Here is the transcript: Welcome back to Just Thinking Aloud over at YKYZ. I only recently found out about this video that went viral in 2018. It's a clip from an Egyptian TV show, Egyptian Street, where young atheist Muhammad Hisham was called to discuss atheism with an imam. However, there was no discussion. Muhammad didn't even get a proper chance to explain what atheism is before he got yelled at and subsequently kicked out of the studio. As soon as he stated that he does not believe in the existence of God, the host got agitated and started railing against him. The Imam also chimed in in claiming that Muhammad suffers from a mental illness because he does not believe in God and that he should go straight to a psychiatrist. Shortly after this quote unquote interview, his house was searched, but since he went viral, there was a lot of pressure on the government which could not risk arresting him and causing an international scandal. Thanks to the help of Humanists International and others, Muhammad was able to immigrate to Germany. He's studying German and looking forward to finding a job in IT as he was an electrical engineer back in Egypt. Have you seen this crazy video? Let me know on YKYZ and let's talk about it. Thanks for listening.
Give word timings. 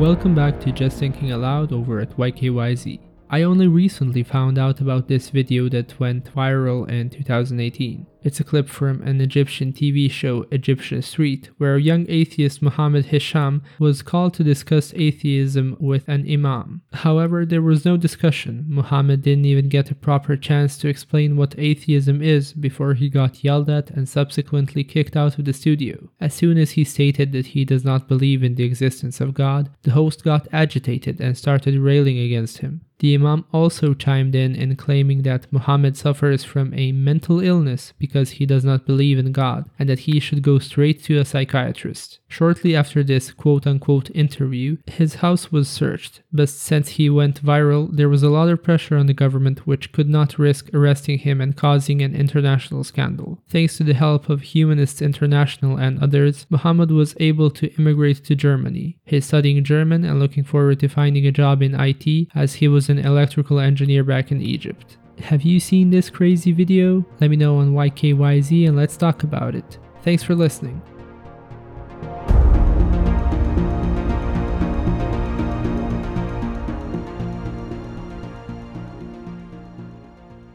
Welcome 0.00 0.34
back 0.34 0.58
to 0.60 0.72
Just 0.72 0.98
Thinking 0.98 1.30
Aloud 1.30 1.72
over 1.74 2.00
at 2.00 2.16
YKYZ. 2.16 3.09
I 3.32 3.42
only 3.42 3.68
recently 3.68 4.24
found 4.24 4.58
out 4.58 4.80
about 4.80 5.06
this 5.06 5.30
video 5.30 5.68
that 5.68 6.00
went 6.00 6.34
viral 6.34 6.90
in 6.90 7.10
2018. 7.10 8.04
It's 8.24 8.40
a 8.40 8.44
clip 8.44 8.68
from 8.68 9.02
an 9.02 9.20
Egyptian 9.20 9.72
TV 9.72 10.10
show, 10.10 10.46
Egyptian 10.50 11.00
Street, 11.00 11.48
where 11.56 11.78
young 11.78 12.06
atheist 12.08 12.60
Muhammad 12.60 13.06
Hisham 13.06 13.62
was 13.78 14.02
called 14.02 14.34
to 14.34 14.42
discuss 14.42 14.92
atheism 14.96 15.76
with 15.78 16.08
an 16.08 16.26
imam. 16.28 16.82
However, 16.92 17.46
there 17.46 17.62
was 17.62 17.84
no 17.84 17.96
discussion. 17.96 18.64
Muhammad 18.66 19.22
didn't 19.22 19.44
even 19.44 19.68
get 19.68 19.92
a 19.92 19.94
proper 19.94 20.36
chance 20.36 20.76
to 20.78 20.88
explain 20.88 21.36
what 21.36 21.54
atheism 21.56 22.20
is 22.20 22.52
before 22.52 22.94
he 22.94 23.08
got 23.08 23.44
yelled 23.44 23.70
at 23.70 23.90
and 23.90 24.08
subsequently 24.08 24.82
kicked 24.82 25.16
out 25.16 25.38
of 25.38 25.44
the 25.44 25.52
studio. 25.52 26.10
As 26.20 26.34
soon 26.34 26.58
as 26.58 26.72
he 26.72 26.82
stated 26.82 27.30
that 27.30 27.46
he 27.46 27.64
does 27.64 27.84
not 27.84 28.08
believe 28.08 28.42
in 28.42 28.56
the 28.56 28.64
existence 28.64 29.20
of 29.20 29.34
God, 29.34 29.70
the 29.82 29.92
host 29.92 30.24
got 30.24 30.48
agitated 30.52 31.20
and 31.20 31.38
started 31.38 31.78
railing 31.78 32.18
against 32.18 32.58
him. 32.58 32.80
The 33.00 33.14
Imam 33.14 33.46
also 33.50 33.94
chimed 33.94 34.34
in 34.34 34.54
in 34.54 34.76
claiming 34.76 35.22
that 35.22 35.50
Muhammad 35.50 35.96
suffers 35.96 36.44
from 36.44 36.74
a 36.74 36.92
mental 36.92 37.40
illness 37.40 37.94
because 37.98 38.32
he 38.32 38.44
does 38.44 38.62
not 38.62 38.84
believe 38.84 39.18
in 39.18 39.32
God 39.32 39.70
and 39.78 39.88
that 39.88 40.00
he 40.00 40.20
should 40.20 40.42
go 40.42 40.58
straight 40.58 41.02
to 41.04 41.18
a 41.18 41.24
psychiatrist. 41.24 42.18
Shortly 42.28 42.76
after 42.76 43.02
this 43.02 43.32
quote 43.32 43.66
unquote 43.66 44.10
interview, 44.14 44.76
his 44.86 45.16
house 45.16 45.50
was 45.50 45.66
searched, 45.66 46.20
but 46.30 46.50
since 46.50 46.90
he 46.90 47.08
went 47.08 47.42
viral, 47.42 47.88
there 47.90 48.10
was 48.10 48.22
a 48.22 48.28
lot 48.28 48.50
of 48.50 48.62
pressure 48.62 48.98
on 48.98 49.06
the 49.06 49.14
government 49.14 49.66
which 49.66 49.92
could 49.92 50.08
not 50.08 50.38
risk 50.38 50.68
arresting 50.74 51.20
him 51.20 51.40
and 51.40 51.56
causing 51.56 52.02
an 52.02 52.14
international 52.14 52.84
scandal. 52.84 53.42
Thanks 53.48 53.78
to 53.78 53.84
the 53.84 53.94
help 53.94 54.28
of 54.28 54.42
Humanists 54.54 55.00
International 55.00 55.78
and 55.78 56.02
others, 56.02 56.46
Muhammad 56.50 56.90
was 56.90 57.16
able 57.18 57.50
to 57.52 57.72
immigrate 57.78 58.22
to 58.24 58.34
Germany. 58.34 58.98
He's 59.06 59.24
studying 59.24 59.64
German 59.64 60.04
and 60.04 60.20
looking 60.20 60.44
forward 60.44 60.80
to 60.80 60.88
finding 60.88 61.26
a 61.26 61.32
job 61.32 61.62
in 61.62 61.74
IT 61.74 62.28
as 62.34 62.56
he 62.56 62.68
was 62.68 62.89
an 62.90 62.98
electrical 62.98 63.60
engineer 63.60 64.04
back 64.04 64.30
in 64.30 64.42
Egypt. 64.42 64.98
Have 65.20 65.42
you 65.42 65.60
seen 65.60 65.90
this 65.90 66.10
crazy 66.10 66.52
video? 66.52 67.04
Let 67.20 67.30
me 67.30 67.36
know 67.36 67.58
on 67.58 67.72
YKYZ 67.72 68.68
and 68.68 68.76
let's 68.76 68.96
talk 68.96 69.22
about 69.22 69.54
it. 69.54 69.78
Thanks 70.02 70.22
for 70.22 70.34
listening. 70.34 70.82